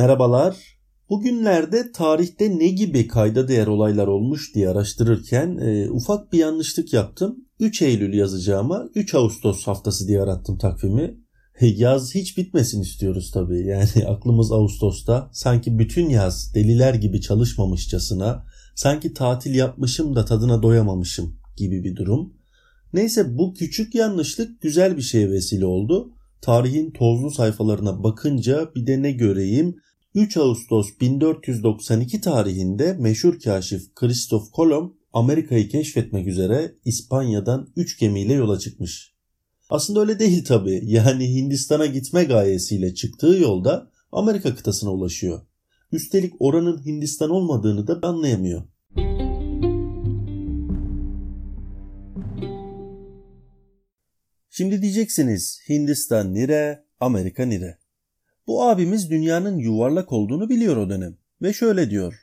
[0.00, 0.56] Merhabalar.
[1.10, 7.36] Bugünlerde tarihte ne gibi kayda değer olaylar olmuş diye araştırırken e, ufak bir yanlışlık yaptım.
[7.58, 11.16] 3 Eylül yazacağıma 3 Ağustos haftası diye arattım takvimi.
[11.60, 13.66] Yaz hiç bitmesin istiyoruz tabii.
[13.66, 15.30] Yani aklımız Ağustos'ta.
[15.32, 18.44] Sanki bütün yaz deliler gibi çalışmamışçasına,
[18.74, 22.32] sanki tatil yapmışım da tadına doyamamışım gibi bir durum.
[22.92, 26.12] Neyse bu küçük yanlışlık güzel bir şeye vesile oldu.
[26.42, 29.76] Tarihin tozlu sayfalarına bakınca bir de ne göreyim?
[30.14, 38.58] 3 Ağustos 1492 tarihinde meşhur kaşif Kristof Kolomb Amerika'yı keşfetmek üzere İspanya'dan 3 gemiyle yola
[38.58, 39.14] çıkmış.
[39.68, 40.80] Aslında öyle değil tabi.
[40.82, 45.42] Yani Hindistan'a gitme gayesiyle çıktığı yolda Amerika kıtasına ulaşıyor.
[45.92, 48.62] Üstelik oranın Hindistan olmadığını da anlayamıyor.
[54.50, 57.79] Şimdi diyeceksiniz Hindistan nire, Amerika nire.
[58.46, 62.14] Bu abimiz dünyanın yuvarlak olduğunu biliyor o dönem ve şöyle diyor.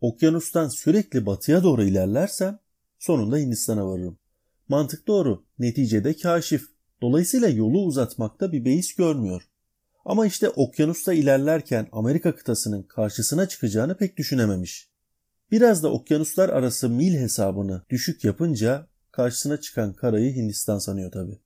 [0.00, 2.58] Okyanustan sürekli batıya doğru ilerlersem
[2.98, 4.18] sonunda Hindistan'a varırım.
[4.68, 5.44] Mantık doğru.
[5.58, 6.62] Neticede kaşif.
[7.02, 9.42] Dolayısıyla yolu uzatmakta bir beis görmüyor.
[10.04, 14.90] Ama işte okyanusta ilerlerken Amerika kıtasının karşısına çıkacağını pek düşünememiş.
[15.50, 21.38] Biraz da okyanuslar arası mil hesabını düşük yapınca karşısına çıkan karayı Hindistan sanıyor tabi.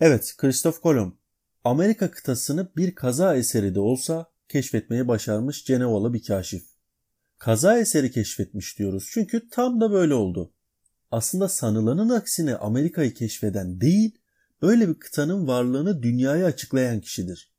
[0.00, 1.12] Evet, Kristof Kolomb
[1.64, 6.64] Amerika kıtasını bir kaza eseri de olsa keşfetmeyi başarmış Cenevalı bir kaşif.
[7.38, 10.52] Kaza eseri keşfetmiş diyoruz çünkü tam da böyle oldu.
[11.10, 14.18] Aslında sanılanın aksine Amerika'yı keşfeden değil,
[14.62, 17.52] böyle bir kıtanın varlığını dünyaya açıklayan kişidir.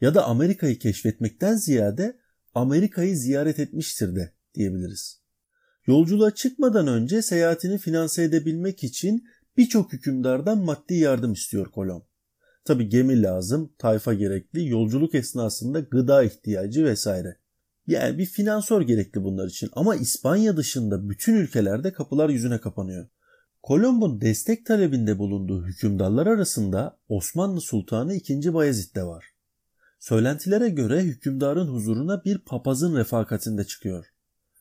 [0.00, 2.18] Ya da Amerika'yı keşfetmekten ziyade
[2.54, 5.20] Amerika'yı ziyaret etmiştir de diyebiliriz.
[5.86, 9.24] Yolculuğa çıkmadan önce seyahatini finanse edebilmek için
[9.56, 12.02] birçok hükümdardan maddi yardım istiyor Kolomb.
[12.64, 17.36] Tabi gemi lazım, tayfa gerekli, yolculuk esnasında gıda ihtiyacı vesaire.
[17.86, 23.08] Yani bir finansör gerekli bunlar için ama İspanya dışında bütün ülkelerde kapılar yüzüne kapanıyor.
[23.62, 28.54] Kolomb'un destek talebinde bulunduğu hükümdarlar arasında Osmanlı Sultanı II.
[28.54, 29.24] Bayezid de var.
[29.98, 34.06] Söylentilere göre hükümdarın huzuruna bir papazın refakatinde çıkıyor.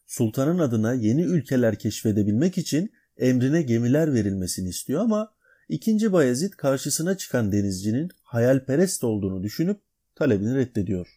[0.08, 5.33] Sultanın adına yeni ülkeler keşfedebilmek için emrine gemiler verilmesini istiyor ama
[5.70, 9.82] İkinci Bayezid karşısına çıkan denizcinin hayalperest olduğunu düşünüp
[10.16, 11.08] talebini reddediyor.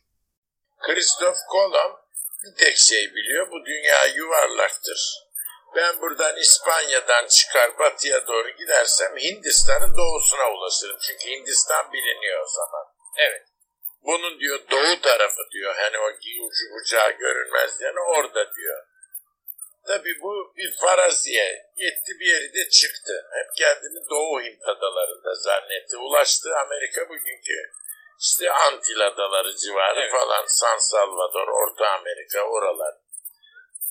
[0.86, 1.96] Kristof Kolomb
[2.44, 5.26] bir tek şey biliyor bu dünya yuvarlaktır.
[5.76, 10.98] Ben buradan İspanya'dan çıkar batıya doğru gidersem Hindistan'ın doğusuna ulaşırım.
[11.06, 12.84] Çünkü Hindistan biliniyor o zaman.
[13.16, 13.42] Evet.
[14.02, 15.74] Bunun diyor doğu tarafı diyor.
[15.76, 16.08] Hani o
[16.46, 18.80] ucu bucağı görünmez yani orada diyor.
[19.86, 21.70] Tabi bu bir faraziye.
[21.76, 23.26] Gitti bir yeri de çıktı.
[23.32, 25.96] Hep kendini Doğu Hint adalarında zannetti.
[25.96, 27.72] Ulaştı Amerika bugünkü
[28.20, 30.10] işte Antil adaları civarı evet.
[30.10, 32.94] falan San Salvador, Orta Amerika oralar.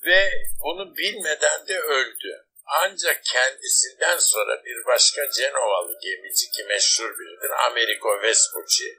[0.05, 0.31] Ve
[0.63, 2.45] bunu bilmeden de öldü.
[2.65, 8.97] Ancak kendisinden sonra bir başka Cenovalı gemici ki meşhur biridir Americo Vespucci.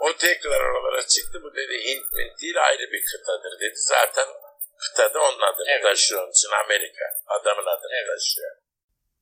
[0.00, 1.42] O tekrar oralara çıktı.
[1.42, 3.76] Bu dedi Hint mi değil ayrı bir kıtadır dedi.
[3.76, 4.26] Zaten
[4.84, 5.82] kıtada onun adını evet.
[5.82, 6.22] taşıyor.
[6.22, 7.04] Onun için Amerika
[7.36, 8.08] adamın adını evet.
[8.14, 8.50] taşıyor.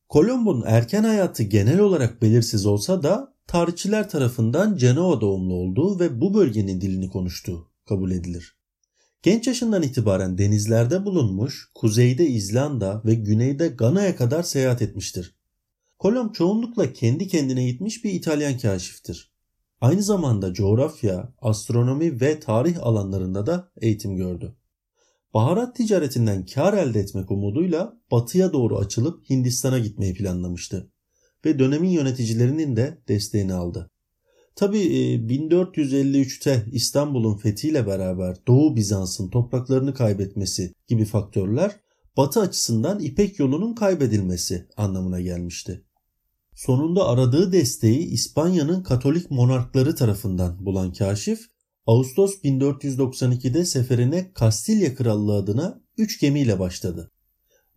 [0.09, 6.35] Kolomb'un erken hayatı genel olarak belirsiz olsa da tarihçiler tarafından Cenova doğumlu olduğu ve bu
[6.35, 8.57] bölgenin dilini konuştuğu kabul edilir.
[9.23, 15.37] Genç yaşından itibaren denizlerde bulunmuş, kuzeyde İzlanda ve güneyde Gana'ya kadar seyahat etmiştir.
[15.99, 19.33] Kolomb çoğunlukla kendi kendine gitmiş bir İtalyan kaşiftir.
[19.81, 24.57] Aynı zamanda coğrafya, astronomi ve tarih alanlarında da eğitim gördü.
[25.35, 30.91] Baharat ticaretinden kar elde etmek umuduyla batıya doğru açılıp Hindistan'a gitmeyi planlamıştı
[31.45, 33.91] ve dönemin yöneticilerinin de desteğini aldı.
[34.57, 41.81] Tabi 1453'te e, İstanbul'un fethiyle beraber Doğu Bizans'ın topraklarını kaybetmesi gibi faktörler
[42.17, 45.85] Batı açısından İpek yolunun kaybedilmesi anlamına gelmişti.
[46.55, 51.52] Sonunda aradığı desteği İspanya'nın Katolik monarkları tarafından bulan kaşif
[51.87, 57.11] Ağustos 1492'de seferine Kastilya Krallığı adına 3 gemiyle başladı.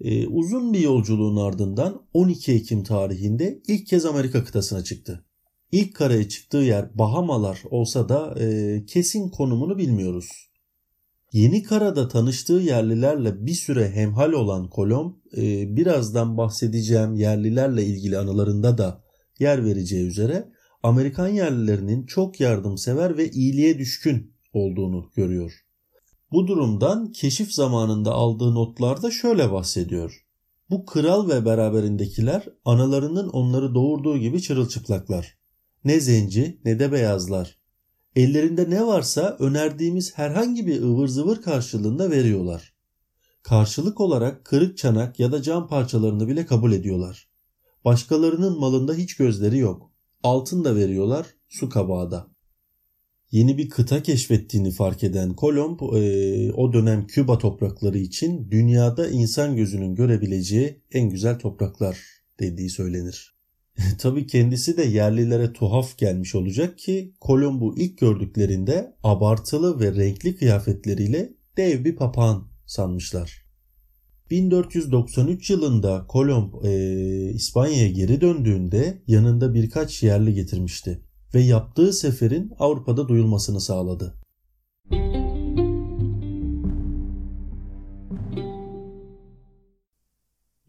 [0.02, 5.26] Ee, uzun bir yolculuğun ardından 12 Ekim tarihinde ilk kez Amerika kıtasına çıktı.
[5.72, 10.30] İlk karaya çıktığı yer Bahamalar olsa da e, kesin konumunu bilmiyoruz.
[11.32, 18.78] Yeni karada tanıştığı yerlilerle bir süre hemhal olan Kolomb e, birazdan bahsedeceğim yerlilerle ilgili anılarında
[18.78, 19.04] da
[19.40, 20.55] yer vereceği üzere
[20.86, 25.66] Amerikan yerlilerinin çok yardımsever ve iyiliğe düşkün olduğunu görüyor.
[26.32, 30.26] Bu durumdan keşif zamanında aldığı notlarda şöyle bahsediyor.
[30.70, 35.38] Bu kral ve beraberindekiler analarının onları doğurduğu gibi çırılçıplaklar.
[35.86, 37.58] Ne zenci ne de beyazlar.
[38.16, 42.74] Ellerinde ne varsa önerdiğimiz herhangi bir ıvır zıvır karşılığında veriyorlar.
[43.44, 47.30] Karşılık olarak kırık çanak ya da cam parçalarını bile kabul ediyorlar.
[47.86, 49.95] Başkalarının malında hiç gözleri yok.
[50.26, 52.28] Altın da veriyorlar, su kabağı da.
[53.32, 59.56] Yeni bir kıta keşfettiğini fark eden Kolomb e, o dönem Küba toprakları için dünyada insan
[59.56, 61.98] gözünün görebileceği en güzel topraklar
[62.40, 63.36] dediği söylenir.
[64.00, 71.34] Tabii kendisi de yerlilere tuhaf gelmiş olacak ki Kolomb'u ilk gördüklerinde abartılı ve renkli kıyafetleriyle
[71.58, 73.45] dev bir papağan sanmışlar.
[74.32, 76.72] 1493 yılında Kolomb e,
[77.34, 81.02] İspanya'ya geri döndüğünde yanında birkaç yerli getirmişti
[81.34, 84.16] ve yaptığı seferin Avrupa'da duyulmasını sağladı.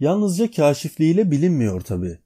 [0.01, 2.19] Yalnızca kaşifliğiyle bilinmiyor tabi.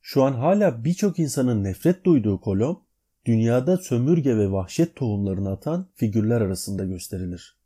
[0.00, 2.76] Şu an hala birçok insanın nefret duyduğu Kolomb,
[3.24, 7.61] dünyada sömürge ve vahşet tohumlarını atan figürler arasında gösterilir.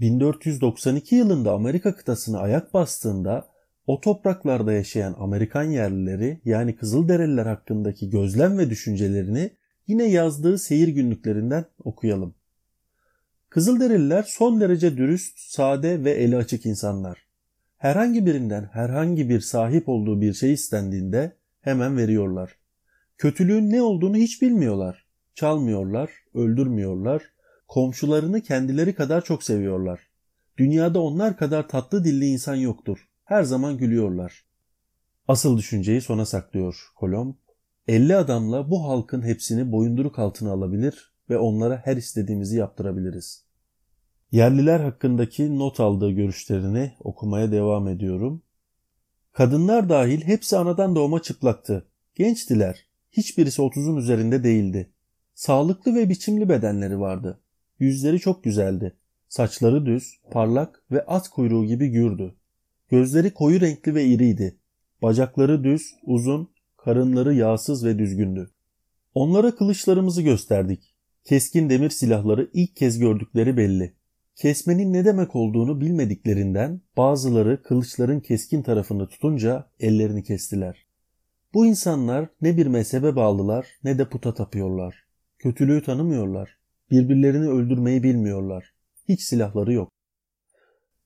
[0.00, 3.48] 1492 yılında Amerika kıtasına ayak bastığında
[3.86, 9.50] o topraklarda yaşayan Amerikan yerlileri yani Kızılderililer hakkındaki gözlem ve düşüncelerini
[9.86, 12.34] yine yazdığı seyir günlüklerinden okuyalım.
[13.50, 17.26] Kızılderililer son derece dürüst, sade ve eli açık insanlar.
[17.78, 22.56] Herhangi birinden herhangi bir sahip olduğu bir şey istendiğinde hemen veriyorlar.
[23.18, 25.04] Kötülüğün ne olduğunu hiç bilmiyorlar.
[25.34, 27.22] Çalmıyorlar, öldürmüyorlar,
[27.68, 30.00] komşularını kendileri kadar çok seviyorlar.
[30.58, 33.08] Dünyada onlar kadar tatlı dilli insan yoktur.
[33.24, 34.44] Her zaman gülüyorlar.
[35.28, 37.34] Asıl düşünceyi sona saklıyor Kolomb.
[37.88, 43.44] 50 adamla bu halkın hepsini boyunduruk altına alabilir ve onlara her istediğimizi yaptırabiliriz.
[44.32, 48.42] Yerliler hakkındaki not aldığı görüşlerini okumaya devam ediyorum.
[49.32, 51.86] Kadınlar dahil hepsi anadan doğma çıplaktı.
[52.14, 52.86] Gençtiler.
[53.12, 54.92] Hiçbirisi otuzun üzerinde değildi.
[55.34, 57.40] Sağlıklı ve biçimli bedenleri vardı.
[57.84, 58.96] Yüzleri çok güzeldi.
[59.28, 62.34] Saçları düz, parlak ve at kuyruğu gibi gürdü.
[62.88, 64.58] Gözleri koyu renkli ve iriydi.
[65.02, 68.50] Bacakları düz, uzun, karınları yağsız ve düzgündü.
[69.14, 70.94] Onlara kılıçlarımızı gösterdik.
[71.24, 73.92] Keskin demir silahları ilk kez gördükleri belli.
[74.36, 80.86] Kesmenin ne demek olduğunu bilmediklerinden bazıları kılıçların keskin tarafını tutunca ellerini kestiler.
[81.54, 85.04] Bu insanlar ne bir mezhebe bağlılar ne de puta tapıyorlar.
[85.38, 86.63] Kötülüğü tanımıyorlar.
[86.90, 88.74] Birbirlerini öldürmeyi bilmiyorlar.
[89.08, 89.92] Hiç silahları yok.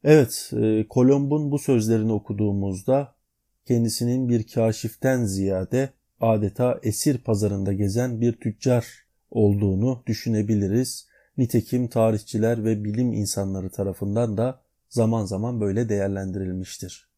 [0.04, 3.14] Evet, e, Kolomb'un bu sözlerini okuduğumuzda
[3.66, 5.90] kendisinin bir kaşiften ziyade
[6.20, 8.86] adeta esir pazarında gezen bir tüccar
[9.30, 11.08] olduğunu düşünebiliriz.
[11.38, 17.08] Nitekim tarihçiler ve bilim insanları tarafından da zaman zaman böyle değerlendirilmiştir.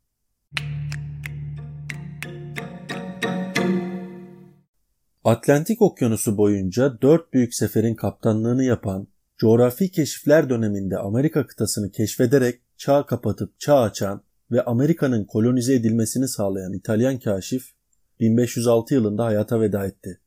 [5.24, 9.08] Atlantik Okyanusu boyunca dört büyük seferin kaptanlığını yapan,
[9.38, 16.72] coğrafi keşifler döneminde Amerika kıtasını keşfederek çağ kapatıp çağ açan ve Amerika'nın kolonize edilmesini sağlayan
[16.72, 17.70] İtalyan kaşif
[18.20, 20.20] 1506 yılında hayata veda etti.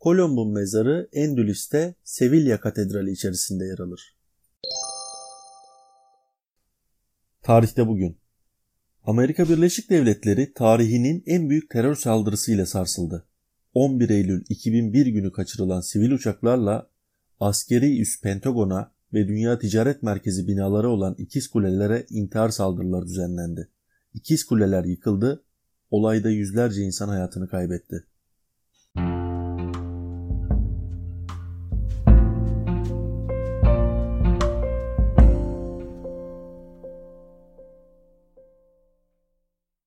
[0.00, 4.16] Kolomb'un mezarı Endülüs'te Sevilla Katedrali içerisinde yer alır.
[7.42, 8.18] Tarihte bugün
[9.04, 13.26] Amerika Birleşik Devletleri tarihinin en büyük terör saldırısıyla sarsıldı.
[13.74, 16.90] 11 Eylül 2001 günü kaçırılan sivil uçaklarla
[17.40, 23.68] askeri üs Pentagon'a ve Dünya Ticaret Merkezi binaları olan ikiz kulelere intihar saldırıları düzenlendi.
[24.14, 25.44] İkiz kuleler yıkıldı,
[25.90, 28.04] olayda yüzlerce insan hayatını kaybetti.